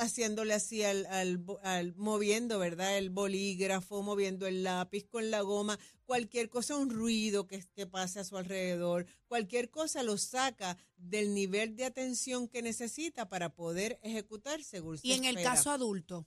haciéndole 0.00 0.54
así 0.54 0.82
al, 0.82 1.06
al, 1.06 1.44
al- 1.62 1.94
moviendo, 1.94 2.58
¿verdad? 2.58 2.98
El 2.98 3.10
bolígrafo, 3.10 4.02
moviendo 4.02 4.48
el 4.48 4.64
lápiz 4.64 5.06
con 5.08 5.30
la 5.30 5.42
goma, 5.42 5.78
cualquier 6.04 6.48
cosa, 6.48 6.76
un 6.76 6.90
ruido 6.90 7.46
que, 7.46 7.64
que 7.76 7.86
pase 7.86 8.18
a 8.18 8.24
su 8.24 8.36
alrededor, 8.36 9.06
cualquier 9.28 9.70
cosa 9.70 10.02
lo 10.02 10.18
saca 10.18 10.76
del 10.96 11.32
nivel 11.32 11.76
de 11.76 11.84
atención 11.84 12.48
que 12.48 12.60
necesita 12.60 13.28
para 13.28 13.54
poder 13.54 14.00
ejecutar 14.02 14.64
según 14.64 14.98
se 14.98 15.06
Y 15.06 15.12
en 15.12 15.24
el 15.26 15.40
caso 15.44 15.70
adulto, 15.70 16.26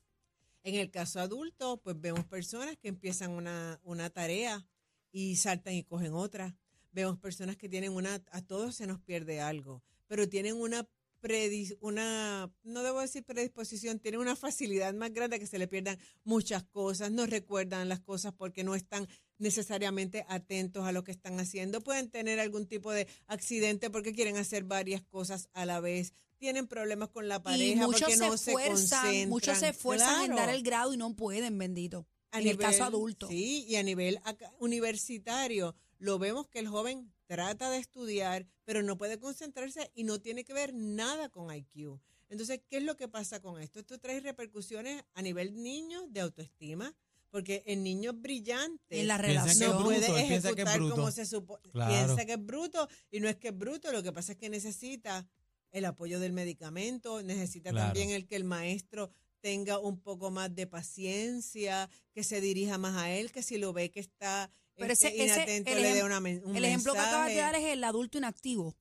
En 0.68 0.76
el 0.76 0.92
caso 0.92 1.22
adulto, 1.22 1.78
pues 1.82 1.98
vemos 1.98 2.26
personas 2.26 2.76
que 2.76 2.90
empiezan 2.90 3.32
una, 3.32 3.80
una 3.86 4.10
tarea 4.10 4.68
y 5.14 5.38
saltan 5.38 5.74
y 5.76 5.84
cogen 5.86 6.14
otra. 6.14 6.58
vemos 6.92 7.18
personas 7.20 7.56
que 7.56 7.70
tienen 7.70 7.94
una, 7.94 8.22
a 8.32 8.42
todos 8.42 8.76
se 8.76 8.86
nos 8.86 9.00
pierde 9.00 9.40
algo, 9.40 9.82
pero 10.08 10.28
tienen 10.28 10.58
una 10.58 10.86
predis- 11.22 11.78
una, 11.80 12.52
no 12.64 12.84
debo 12.84 13.00
decir 13.00 13.24
predisposición, 13.24 14.00
tienen 14.00 14.20
una 14.20 14.36
facilidad 14.36 14.94
más 14.94 15.14
grande 15.14 15.40
que 15.40 15.48
se 15.48 15.58
le 15.58 15.70
pierdan 15.70 16.00
muchas 16.26 16.64
cosas, 16.66 17.12
no 17.12 17.26
recuerdan 17.26 17.88
las 17.88 18.02
cosas 18.02 18.34
porque 18.34 18.66
no 18.66 18.76
están 18.76 19.08
necesariamente 19.38 20.26
atentos 20.28 20.86
a 20.86 20.92
lo 20.92 21.04
que 21.06 21.12
están 21.12 21.40
haciendo, 21.40 21.80
pueden 21.80 22.10
tener 22.10 22.42
algún 22.42 22.68
tipo 22.68 22.92
de 22.92 23.08
accidente 23.28 23.90
porque 23.90 24.12
quieren 24.12 24.36
hacer 24.36 24.66
varias 24.66 25.02
cosas 25.04 25.50
a 25.54 25.66
la 25.66 25.80
vez, 25.80 26.14
tienen 26.38 26.68
problemas 26.68 27.10
con 27.10 27.28
la 27.28 27.38
Y 27.38 27.40
pareja 27.40 27.86
muchos 27.86 28.02
porque 28.02 28.16
se 28.18 28.28
no 28.28 28.38
se 28.38 28.52
esfuerzan, 28.52 29.02
concentran. 29.02 29.30
muchos 29.30 29.58
se 29.58 29.70
esfuerzan 29.70 30.26
en 30.32 30.36
dar 30.36 30.50
el 30.50 30.64
grado 30.64 30.94
y 30.94 30.98
no 30.98 31.16
pueden, 31.16 31.58
bendito. 31.58 32.08
A 32.32 32.40
en 32.42 32.48
el 32.48 32.58
caso 32.58 32.80
nivel- 32.80 32.88
adulto. 32.88 33.28
Sí, 33.30 33.66
y 33.68 33.76
a 33.78 33.84
nivel 33.84 34.20
acá- 34.24 34.52
universitario, 34.60 35.76
lo 36.00 36.20
vemos 36.20 36.48
que 36.48 36.60
el 36.60 36.68
joven 36.68 37.12
trata 37.26 37.70
de 37.70 37.78
estudiar, 37.78 38.46
pero 38.66 38.84
no 38.84 38.98
puede 38.98 39.20
concentrarse 39.20 39.92
y 39.96 40.04
no 40.04 40.20
tiene 40.20 40.44
que 40.44 40.54
ver 40.54 40.74
nada 40.74 41.30
con 41.30 41.54
IQ. 41.54 42.00
Entonces, 42.30 42.62
¿qué 42.70 42.78
es 42.78 42.84
lo 42.84 42.98
que 42.98 43.08
pasa 43.08 43.42
con 43.42 43.62
esto? 43.62 43.80
Esto 43.80 43.98
trae 44.00 44.20
repercusiones 44.20 45.04
a 45.14 45.22
nivel 45.22 45.62
niño 45.64 46.06
de 46.10 46.20
autoestima, 46.22 46.94
porque 47.30 47.64
el 47.66 47.84
niño 47.84 48.14
brillante 48.14 49.00
En 49.02 49.08
la 49.08 49.18
relación. 49.18 49.72
no 49.78 49.84
puede 49.84 50.00
bruto, 50.00 50.18
él 50.18 50.28
piensa 50.28 50.48
que 50.54 50.62
es 50.62 50.68
ejecutar 50.68 50.80
bruto. 50.80 50.96
como 50.96 51.12
se 51.12 51.26
supone. 51.26 51.62
Claro. 51.72 51.94
Piensa 51.94 52.26
que 52.26 52.34
es 52.34 52.46
bruto 52.46 52.88
y 53.12 53.20
no 53.20 53.30
es 53.30 53.36
que 53.38 53.50
es 53.50 53.58
bruto, 53.58 53.92
lo 53.92 54.04
que 54.04 54.12
pasa 54.12 54.34
es 54.34 54.38
que 54.38 54.50
necesita 54.50 55.26
el 55.72 55.86
apoyo 55.86 56.20
del 56.20 56.34
medicamento, 56.34 57.22
necesita 57.24 57.72
Claro. 57.72 57.88
también 57.88 58.10
el 58.12 58.26
que 58.28 58.36
el 58.36 58.44
maestro 58.44 59.12
tenga 59.42 59.78
un 59.80 60.00
poco 60.00 60.32
más 60.32 60.54
de 60.56 60.68
paciencia, 60.68 61.90
que 62.14 62.24
se 62.24 62.42
dirija 62.42 62.78
más 62.78 62.96
a 62.98 63.12
él, 63.12 63.32
que 63.32 63.44
si 63.44 63.58
lo 63.58 63.74
ve 63.74 63.92
que 63.92 64.00
está 64.00 64.52
Pero 64.76 64.92
este, 64.94 65.08
ese- 65.10 65.24
ese- 65.24 65.26
inatento 65.36 65.72
el 65.72 65.82
le 65.82 65.94
dé 65.94 66.04
una 66.04 66.20
un 66.20 66.56
El 66.56 66.66
ejemplo 66.66 66.94
que 66.94 67.00
acabas 67.00 67.28
de 67.30 67.36
dar 67.36 67.56
es 67.56 67.64
el 67.66 67.84
adulto 67.84 68.18
inactivo. 68.18 68.76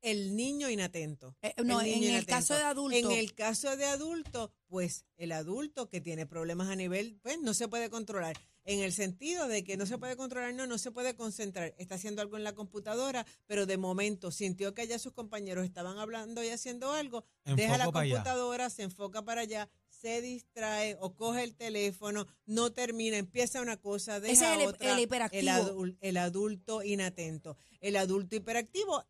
el 0.00 0.34
niño 0.34 0.68
inatento. 0.68 1.36
Eh, 1.42 1.54
no, 1.62 1.80
El 1.80 1.92
en 2.04 2.14
el 2.14 2.26
caso 2.26 2.54
de 2.56 2.62
adulto. 2.64 2.96
En 2.98 3.12
el 3.12 3.34
caso 3.34 3.76
de 3.76 3.84
adulto, 3.84 4.50
pues 4.66 5.04
el 5.16 5.30
adulto 5.30 5.88
que 5.88 6.00
tiene 6.00 6.26
problemas 6.26 6.68
a 6.70 6.74
nivel, 6.74 7.20
pues 7.22 7.38
no 7.40 7.54
se 7.54 7.68
puede 7.68 7.88
controlar. 7.88 8.36
En 8.64 8.78
el 8.80 8.92
sentido 8.92 9.48
de 9.48 9.64
que 9.64 9.76
no 9.76 9.86
se 9.86 9.98
puede 9.98 10.16
controlar, 10.16 10.54
no, 10.54 10.66
no 10.66 10.78
se 10.78 10.90
puede 10.92 11.16
concentrar. 11.16 11.74
Está 11.78 11.96
haciendo 11.96 12.22
algo 12.22 12.36
en 12.36 12.44
la 12.44 12.54
computadora, 12.54 13.26
pero 13.46 13.66
de 13.66 13.76
momento 13.76 14.30
sintió 14.30 14.72
que 14.74 14.82
allá 14.82 14.98
sus 14.98 15.12
compañeros 15.12 15.64
estaban 15.64 15.98
hablando 15.98 16.44
y 16.44 16.48
haciendo 16.48 16.92
algo, 16.92 17.24
deja 17.44 17.76
la 17.76 17.84
allá. 17.84 17.92
computadora, 17.92 18.70
se 18.70 18.82
enfoca 18.84 19.22
para 19.24 19.40
allá, 19.40 19.68
se 19.88 20.20
distrae 20.22 20.96
o 21.00 21.14
coge 21.16 21.42
el 21.42 21.54
teléfono, 21.56 22.26
no 22.46 22.72
termina, 22.72 23.16
empieza 23.18 23.60
una 23.62 23.76
cosa, 23.78 24.20
deja 24.20 24.32
Ese 24.32 24.52
es 24.54 24.60
el- 24.60 24.66
otra. 24.68 24.92
el 24.92 24.98
hiperactivo. 25.00 25.40
El, 25.40 25.48
adul- 25.48 25.96
el 26.00 26.16
adulto 26.16 26.82
inatento. 26.82 27.56
El 27.80 27.96
adulto 27.96 28.36
hiperactivo, 28.36 29.04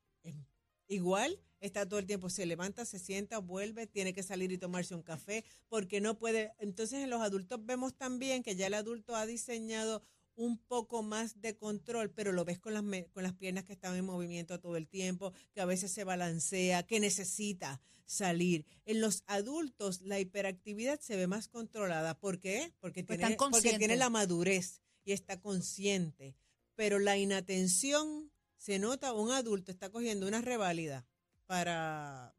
igual, 0.93 1.39
está 1.61 1.89
todo 1.89 1.99
el 1.99 2.07
tiempo, 2.07 2.29
se 2.29 2.47
levanta, 2.47 2.85
se 2.85 2.99
sienta, 2.99 3.39
vuelve, 3.39 3.87
tiene 3.87 4.13
que 4.13 4.23
salir 4.23 4.53
y 4.53 4.59
tomarse 4.59 4.95
un 4.95 5.03
café, 5.03 5.45
porque 5.69 6.01
no 6.01 6.19
puede. 6.19 6.53
Entonces 6.59 7.01
en 7.01 7.11
los 7.11 7.21
adultos 7.21 7.65
vemos 7.65 7.95
también 7.95 8.43
que 8.43 8.57
ya 8.57 8.67
el 8.67 8.75
adulto 8.75 9.17
ha 9.17 9.27
diseñado 9.27 10.03
un 10.35 10.59
poco 10.59 11.03
más 11.03 11.41
de 11.41 11.57
control, 11.57 12.11
pero 12.11 12.33
lo 12.33 12.45
ves 12.45 12.59
con 12.59 12.75
las, 12.75 12.85
con 13.13 13.23
las 13.23 13.35
piernas 13.35 13.65
que 13.65 13.75
están 13.75 13.97
en 13.97 14.05
movimiento 14.05 14.61
todo 14.61 14.77
el 14.77 14.89
tiempo, 14.89 15.33
que 15.53 15.61
a 15.61 15.67
veces 15.67 15.93
se 15.93 16.05
balancea, 16.05 16.83
que 16.85 17.01
necesita 17.01 17.81
salir. 18.07 18.67
En 18.85 19.01
los 19.01 19.25
adultos 19.27 20.01
la 20.03 20.21
hiperactividad 20.21 21.01
se 21.01 21.17
ve 21.17 21.27
más 21.27 21.49
controlada. 21.49 22.19
¿Por 22.19 22.41
qué? 22.41 22.73
Porque, 22.81 23.05
Pues 23.05 23.19
tiene, 23.19 23.37
porque 23.37 23.79
tiene 23.79 23.97
la 23.97 24.11
madurez 24.11 24.83
y 25.05 25.13
está 25.13 25.41
consciente. 25.41 26.35
Pero 26.75 26.99
la 26.99 27.19
inatención 27.19 28.31
se 28.63 28.79
nota, 28.79 29.13
un 29.13 29.33
adulto 29.33 29.73
está 29.73 29.91
cogiendo 29.91 30.29
una 30.29 30.41
reválida 30.41 31.05
para, 31.47 32.33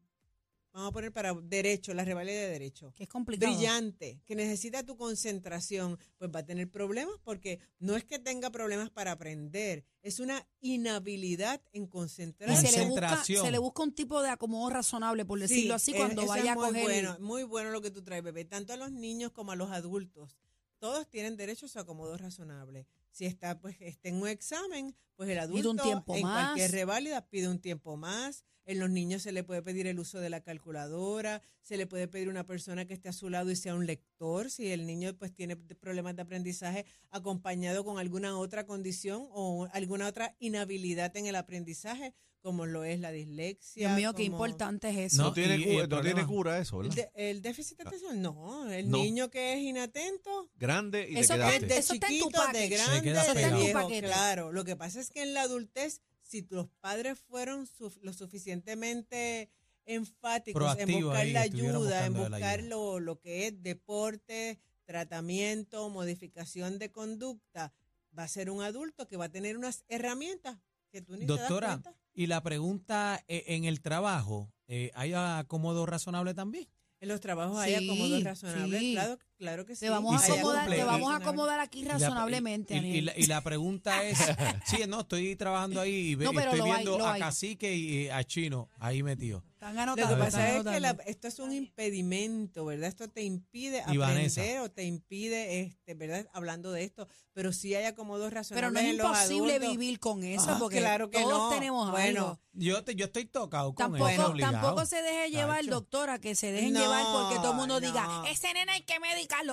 vamos 0.72 0.88
a 0.88 0.92
poner 0.92 1.12
para 1.12 1.34
derecho, 1.34 1.92
la 1.92 2.02
reválida 2.02 2.40
de 2.40 2.48
derecho 2.48 2.94
que 2.96 3.02
es 3.02 3.10
complicado. 3.10 3.52
brillante, 3.52 4.22
que 4.24 4.34
necesita 4.34 4.82
tu 4.82 4.96
concentración, 4.96 5.98
pues 6.16 6.30
va 6.34 6.40
a 6.40 6.46
tener 6.46 6.70
problemas 6.70 7.16
porque 7.22 7.58
no 7.78 7.94
es 7.94 8.04
que 8.04 8.18
tenga 8.18 8.48
problemas 8.48 8.88
para 8.88 9.12
aprender, 9.12 9.84
es 10.00 10.18
una 10.18 10.46
inhabilidad 10.60 11.60
en 11.74 11.82
Y 11.84 11.88
concentrarse. 11.88 12.68
se 12.68 12.78
le, 12.78 12.86
busca, 12.86 13.00
Concentración. 13.08 13.44
se 13.44 13.52
le 13.52 13.58
busca 13.58 13.82
un 13.82 13.92
tipo 13.94 14.22
de 14.22 14.30
acomodo 14.30 14.70
razonable, 14.70 15.26
por 15.26 15.38
Sí, 15.40 15.42
decirlo 15.42 15.74
así, 15.74 15.92
cuando 15.92 16.24
vaya 16.26 16.52
es 16.52 16.56
muy 16.56 16.64
a 16.64 16.68
coger. 16.68 16.84
Bueno, 16.84 17.16
muy 17.20 17.42
bueno 17.42 17.70
lo 17.70 17.82
que 17.82 17.90
tú 17.90 18.02
traes, 18.02 18.22
bebé, 18.24 18.46
tanto 18.46 18.72
a 18.72 18.76
los 18.78 18.90
niños 18.92 19.30
como 19.32 19.52
a 19.52 19.56
los 19.56 19.70
adultos. 19.70 20.38
Todos 20.84 21.08
tienen 21.08 21.38
derecho 21.38 21.64
a 21.64 21.68
su 21.70 21.78
acomodo 21.78 22.14
razonable. 22.18 22.86
Si 23.10 23.24
está, 23.24 23.58
pues, 23.58 23.74
está 23.80 24.10
en 24.10 24.16
un 24.16 24.28
examen, 24.28 24.94
pues 25.16 25.30
el 25.30 25.38
adulto 25.38 25.70
un 25.70 25.78
tiempo 25.78 26.14
en 26.14 26.24
más. 26.24 26.44
cualquier 26.44 26.72
reválida 26.72 27.26
pide 27.26 27.48
un 27.48 27.58
tiempo 27.58 27.96
más. 27.96 28.44
En 28.66 28.78
los 28.80 28.90
niños 28.90 29.22
se 29.22 29.32
le 29.32 29.44
puede 29.44 29.62
pedir 29.62 29.86
el 29.86 29.98
uso 29.98 30.20
de 30.20 30.28
la 30.28 30.42
calculadora, 30.42 31.40
se 31.62 31.78
le 31.78 31.86
puede 31.86 32.06
pedir 32.06 32.28
una 32.28 32.44
persona 32.44 32.84
que 32.84 32.92
esté 32.92 33.08
a 33.08 33.14
su 33.14 33.30
lado 33.30 33.50
y 33.50 33.56
sea 33.56 33.74
un 33.74 33.86
lector, 33.86 34.50
si 34.50 34.72
el 34.72 34.86
niño 34.86 35.16
pues 35.16 35.34
tiene 35.34 35.56
problemas 35.56 36.16
de 36.16 36.22
aprendizaje 36.22 36.84
acompañado 37.08 37.82
con 37.82 37.98
alguna 37.98 38.36
otra 38.36 38.66
condición 38.66 39.26
o 39.30 39.66
alguna 39.72 40.06
otra 40.06 40.36
inhabilidad 40.38 41.16
en 41.16 41.24
el 41.24 41.36
aprendizaje, 41.36 42.12
como 42.44 42.66
lo 42.66 42.84
es 42.84 43.00
la 43.00 43.10
dislexia. 43.10 43.86
Dios 43.88 43.96
mío, 43.96 44.12
qué 44.14 44.24
como- 44.26 44.36
importante 44.36 44.90
es 44.90 45.12
eso. 45.14 45.22
No, 45.22 45.32
tiene, 45.32 45.56
y- 45.56 45.62
y 45.62 45.64
cu- 45.64 45.70
el 45.80 45.88
no 45.88 46.00
tiene 46.02 46.10
problema- 46.20 46.26
cura 46.28 46.58
eso, 46.58 46.82
El, 46.82 46.88
¿verdad? 46.90 47.10
de- 47.14 47.30
el 47.30 47.40
déficit 47.40 47.78
de 47.78 47.84
atención, 47.88 48.20
no. 48.20 48.70
El 48.70 48.90
No. 48.90 48.98
niño 48.98 49.30
que 49.30 49.54
es 49.54 49.60
inatento, 49.60 50.50
Grande 50.56 51.08
y 51.10 51.16
Eso 51.16 51.32
te 51.32 51.38
quedaste. 51.40 51.66
de 51.66 51.78
Eso 51.78 51.94
está 51.94 52.06
en 52.08 52.18
tu 52.18 52.24
chiquito, 52.26 52.40
de 52.40 52.46
package. 52.46 52.68
grande, 52.68 53.12
de 53.40 53.54
viejo, 53.62 53.80
paquete. 53.80 54.06
claro. 54.06 54.52
Lo 54.52 54.64
que 54.64 54.76
pasa 54.76 55.00
es 55.00 55.08
que 55.10 55.22
en 55.22 55.32
la 55.32 55.40
adultez, 55.40 56.02
si 56.22 56.46
los 56.50 56.68
padres 56.80 57.18
fueron 57.18 57.66
su- 57.66 57.92
lo 58.02 58.12
suficientemente 58.12 59.48
enfáticos 59.86 60.60
en 60.62 60.66
Proactivos 60.76 61.02
buscar 61.04 61.20
ahí, 61.22 61.32
la 61.32 61.44
estuvieron 61.46 61.76
ayuda, 61.76 62.06
en 62.06 62.12
buscando 62.12 62.28
la 62.28 62.36
buscar 62.36 62.58
ayuda. 62.58 62.68
lo, 62.68 63.00
lo 63.00 63.20
que 63.20 63.46
es 63.46 63.62
deporte, 63.62 64.58
tratamiento, 64.84 65.88
modificación 65.90 66.78
de 66.78 66.90
conducta, 66.92 67.72
va 68.18 68.24
a 68.24 68.28
ser 68.28 68.50
un 68.50 68.62
adulto 68.62 69.08
que 69.08 69.16
va 69.16 69.24
a 69.26 69.28
tener 69.30 69.56
unas 69.56 69.84
herramientas 69.88 70.58
que 70.90 71.02
tú 71.02 71.14
ni 71.14 71.20
te 71.20 71.26
Doctora, 71.26 71.68
das 71.68 71.80
cuenta. 71.82 72.00
Y 72.14 72.26
la 72.26 72.42
pregunta 72.42 73.22
eh, 73.28 73.44
en 73.48 73.64
el 73.64 73.80
trabajo, 73.80 74.52
eh, 74.68 74.90
¿hay 74.94 75.12
acomodo 75.14 75.84
razonable 75.84 76.32
también? 76.34 76.68
En 77.00 77.08
los 77.08 77.20
trabajos 77.20 77.58
hay 77.58 77.74
razonables, 78.22 78.80
sí. 78.80 78.92
claro, 78.92 79.18
claro 79.36 79.64
que 79.66 79.74
sí. 79.74 79.80
Te 79.80 79.90
vamos, 79.90 80.14
a 80.22 80.24
acomodar, 80.26 80.60
cumple, 80.62 80.76
te 80.76 80.82
y- 80.82 80.84
vamos 80.84 80.94
a 80.94 81.12
razonable. 81.18 81.24
acomodar 81.24 81.60
aquí 81.60 81.80
Y 81.80 81.84
la- 81.84 81.92
razonablemente, 81.94 82.76
y, 82.76 83.00
la, 83.00 83.12
y 83.18 83.26
la 83.26 83.40
pregunta 83.42 84.02
es, 84.04 84.18
sí, 84.66 84.78
no, 84.88 85.00
estoy 85.00 85.36
trabajando 85.36 85.80
ahí 85.80 85.94
y, 86.10 86.14
ve- 86.14 86.24
No, 86.26 86.32
y 86.32 86.36
pero 86.36 86.52
estoy 86.52 86.70
hay, 86.70 86.82
viendo 86.84 87.06
a 87.06 87.12
hay. 87.14 87.20
Cacique 87.20 87.74
y 87.74 88.08
a 88.08 88.22
Chino 88.24 88.68
ahí 88.78 89.02
metido. 89.02 89.42
Están 89.54 89.86
Lo 89.86 89.94
que 89.96 90.02
pasa 90.16 90.56
es 90.58 90.62
que 90.64 90.78
la- 90.80 90.96
esto 91.06 91.26
es 91.28 91.38
un 91.38 91.50
impedimento, 91.52 92.66
¿verdad? 92.66 92.88
Esto 92.88 93.08
te 93.08 93.22
impide 93.22 93.82
Y 93.90 93.96
Vanessa. 93.96 94.40
aprender 94.42 94.60
o 94.62 94.70
te 94.70 94.84
impide, 94.84 95.60
este, 95.62 95.94
¿verdad? 95.94 96.26
Hablando 96.34 96.70
de 96.70 96.84
esto, 96.84 97.08
pero 97.32 97.50
sí 97.52 97.74
hay 97.74 97.84
acomodos 97.86 98.26
Pero 98.28 98.36
razonables 98.36 98.72
no 98.72 98.78
es 98.80 98.84
en 98.86 98.94
imposible 98.94 99.58
vivir 99.58 100.00
con 100.00 100.22
eso, 100.22 100.46
Ah, 100.50 100.56
porque 100.58 100.80
claro 100.80 101.10
que 101.10 101.18
todos 101.18 101.50
no. 101.50 101.58
tenemos 101.58 101.90
Bueno, 101.90 102.20
algo. 102.26 102.40
Yo, 102.52 102.84
te, 102.84 102.94
yo 102.94 103.06
estoy 103.06 103.24
tocado 103.24 103.74
con 103.74 103.86
Tampoco, 103.92 104.08
eso, 104.08 104.26
obligado. 104.28 104.52
tampoco 104.60 104.86
se 104.86 105.02
deje 105.02 105.30
llevar, 105.30 105.64
doctora, 105.66 106.18
que 106.20 106.34
se 106.36 106.52
dejen 106.52 106.74
No, 106.74 106.80
llevar 106.80 107.04
porque 107.12 107.36
todo 107.36 107.52
el 107.52 107.56
mundo 107.56 107.80
diga, 107.80 108.22
ese 108.28 108.52
nene 108.52 108.70
hay 108.72 108.82
que 108.82 109.00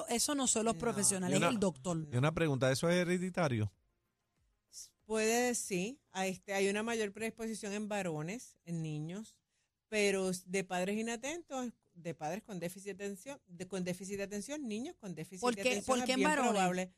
Eso 0.09 0.35
no 0.35 0.47
son 0.47 0.65
los 0.65 0.75
No. 0.75 0.79
profesionales, 0.79 1.41
es 1.41 1.47
el 1.47 1.59
doctor. 1.59 2.07
Y 2.11 2.17
una 2.17 2.33
pregunta, 2.33 2.71
¿eso 2.71 2.89
es 2.89 2.95
hereditario? 2.97 3.71
Puede, 5.05 5.55
sí, 5.55 5.99
a 6.11 6.25
este, 6.27 6.53
hay 6.53 6.69
una 6.69 6.83
mayor 6.83 7.11
predisposición 7.11 7.73
en 7.73 7.89
varones, 7.89 8.57
en 8.63 8.81
niños, 8.81 9.37
pero 9.89 10.31
de 10.45 10.63
padres 10.63 10.97
inatentos, 10.97 11.73
de 11.93 12.13
padres 12.13 12.43
con 12.43 12.59
déficit 12.59 12.95
de 12.97 13.03
atención, 13.05 13.41
de, 13.47 13.67
con 13.67 13.83
déficit 13.83 14.15
de 14.17 14.23
atención, 14.23 14.65
niños 14.67 14.95
con 14.97 15.13
déficit 15.13 15.41
¿Por 15.41 15.55
de 15.55 15.61
atención. 15.61 15.97
por 15.97 16.05
qué 16.05 16.13
es 16.13 16.17
bien 16.17 16.29
varones? 16.29 16.51
probable. 16.51 16.93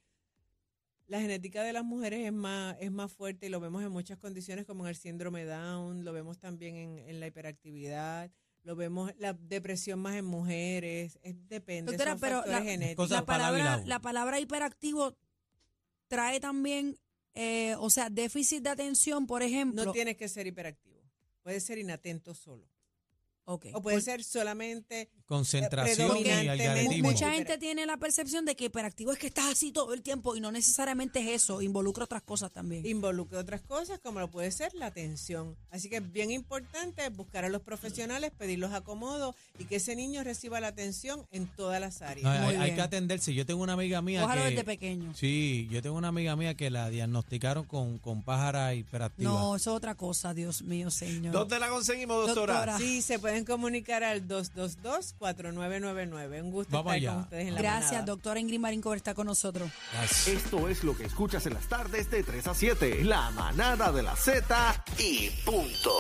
La 1.08 1.20
genética 1.20 1.64
de 1.64 1.74
las 1.74 1.84
mujeres 1.84 2.26
es 2.26 2.32
más, 2.34 2.78
es 2.80 2.92
más 2.92 3.12
fuerte 3.12 3.48
y 3.48 3.50
lo 3.50 3.60
vemos 3.60 3.84
en 3.84 3.92
muchas 3.92 4.18
condiciones 4.20 4.66
como 4.66 4.84
en 4.86 4.90
el 4.90 4.96
síndrome 4.96 5.44
Down, 5.46 6.06
lo 6.06 6.14
vemos 6.14 6.38
también 6.38 6.76
en, 6.76 7.00
en 7.00 7.20
la 7.20 7.28
hiperactividad, 7.28 8.30
lo 8.64 8.76
vemos 8.76 9.12
la 9.18 9.34
depresión 9.34 10.00
más 10.00 10.16
en 10.16 10.26
mujeres, 10.26 11.20
es, 11.22 11.36
depende, 11.48 11.92
Doctora, 11.92 12.12
son 12.12 12.20
pero 12.20 12.46
la- 12.46 12.62
genéticos. 12.62 13.10
La 13.10 13.26
palabra, 13.26 13.82
la 13.86 14.00
palabra 14.00 14.40
hiperactivo 14.40 15.16
trae 16.08 16.40
también, 16.40 16.98
eh, 17.34 17.76
o 17.80 17.90
sea, 17.90 18.10
déficit 18.10 18.64
de 18.64 18.70
atención, 18.70 19.28
por 19.28 19.44
ejemplo. 19.44 19.84
No 19.86 19.92
tienes 19.92 20.16
que 20.18 20.30
ser 20.30 20.48
hiperactivo, 20.48 21.02
puedes 21.42 21.64
ser 21.64 21.78
inatento 21.78 22.34
solo. 22.34 22.68
Ok. 23.46 23.68
O 23.74 23.82
puede 23.82 24.00
ser 24.02 24.24
solamente 24.24 25.10
Concentración 25.26 26.18
y 26.18 26.24
predominantemente- 26.24 26.50
algaretismo. 26.50 27.10
Mucha 27.12 27.32
gente 27.32 27.58
tiene 27.58 27.86
la 27.86 27.98
percepción 27.98 28.46
de 28.46 28.56
que 28.56 28.66
hiperactivo 28.66 29.12
es 29.12 29.20
que 29.20 29.28
estás 29.28 29.52
así 29.52 29.72
todo 29.72 29.94
el 29.94 30.02
tiempo 30.02 30.36
y 30.36 30.40
no 30.40 30.52
necesariamente 30.52 31.20
es 31.20 31.42
eso, 31.44 31.62
involucra 31.62 32.06
otras 32.06 32.22
cosas 32.22 32.52
también. 32.52 32.86
involucra 32.86 33.40
otras 33.40 33.62
cosas 33.62 34.00
como 34.00 34.20
lo 34.20 34.30
puede 34.30 34.52
ser 34.52 34.74
la 34.76 34.86
atención. 34.88 35.58
Así 35.72 35.90
que 35.90 35.98
es 35.98 36.12
bien 36.12 36.32
importante 36.32 37.08
buscar 37.10 37.44
a 37.46 37.50
los 37.50 37.62
profesionales, 37.62 38.32
pedir 38.38 38.60
los 38.60 38.74
acomodos 38.74 39.36
y 39.60 39.66
que 39.66 39.78
ese 39.78 39.96
niño 39.96 40.24
reciba 40.24 40.60
la 40.60 40.68
atención 40.68 41.26
en 41.32 41.48
todas 41.48 41.82
las 41.82 42.02
áreas. 42.02 42.24
No, 42.24 42.62
hay, 42.62 42.76
que 42.76 42.82
atenderse. 42.82 43.34
Yo 43.34 43.46
tengo 43.46 43.62
una 43.62 43.74
amiga 43.74 44.02
mía 44.02 44.24
Ojalá 44.24 44.44
que... 44.44 44.50
desde 44.52 44.64
pequeño. 44.64 45.14
Sí, 45.16 45.68
yo 45.72 45.82
tengo 45.82 45.98
una 45.98 46.10
amiga 46.10 46.36
mía 46.36 46.56
que 46.56 46.70
la 46.70 46.90
diagnosticaron 46.90 47.66
con, 47.66 47.98
con 48.00 48.24
pájara 48.24 48.74
hiperactiva. 48.74 49.30
No, 49.30 49.56
eso 49.56 49.72
es 49.72 49.78
otra 49.78 49.96
cosa, 49.96 50.34
Dios 50.34 50.62
mío, 50.62 50.90
señor. 50.92 51.34
¿Dónde 51.34 51.60
la 51.60 51.70
conseguimos, 51.70 52.26
doctora? 52.28 52.54
Doctora. 52.54 52.78
Sí, 52.78 53.02
se 53.02 53.20
pueden 53.34 53.46
comunicar 53.46 54.04
al 54.04 54.28
222-4999. 54.28 56.42
Un 56.44 56.52
gusto 56.52 56.72
Vamos 56.84 56.94
estar 56.96 56.96
allá. 56.96 57.14
con 57.14 57.24
ustedes 57.24 57.48
en 57.48 57.56
la 57.56 57.62
Gracias, 57.62 57.92
manada. 57.94 58.06
doctora 58.06 58.40
Ingrid 58.40 58.60
Marín, 58.60 58.82
por 58.82 58.96
estar 58.96 59.16
con 59.16 59.26
nosotros. 59.26 59.72
Gracias. 59.92 60.28
Esto 60.28 60.70
es 60.70 60.84
lo 60.84 60.96
que 60.96 61.06
escuchas 61.06 61.44
en 61.48 61.56
las 61.56 61.68
tardes 61.68 62.12
de 62.12 62.22
3 62.24 62.46
a 62.48 62.54
7. 62.54 63.04
La 63.04 63.32
manada 63.32 63.92
de 63.92 64.04
la 64.04 64.16
Z 64.16 64.86
y 65.00 65.32
punto. 65.44 65.92